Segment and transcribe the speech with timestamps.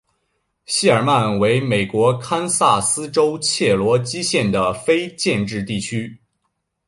[0.65, 6.19] 谢尔曼为美国堪萨斯州切罗基县的非建制地区。